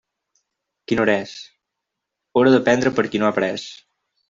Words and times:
Quina 0.91 1.03
hora 1.03 1.15
és? 1.25 1.33
Hora 2.41 2.55
de 2.57 2.63
prendre 2.71 2.95
per 3.01 3.09
qui 3.13 3.25
no 3.25 3.31
ha 3.31 3.33
pres. 3.39 3.71